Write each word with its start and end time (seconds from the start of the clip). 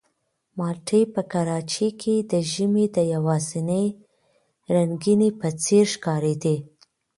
مالټې 0.57 1.01
په 1.13 1.21
کراچۍ 1.31 1.87
کې 2.01 2.15
د 2.31 2.33
ژمي 2.51 2.85
د 2.95 2.97
یوازینۍ 3.13 3.87
رنګینۍ 4.75 5.31
په 5.39 5.47
څېر 5.63 5.85
ښکارېدې. 5.93 6.55